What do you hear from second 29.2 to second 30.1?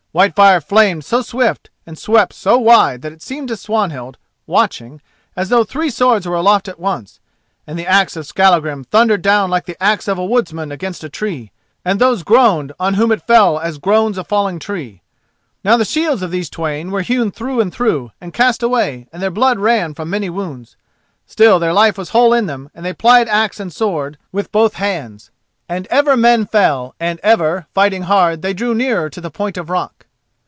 the point of rock.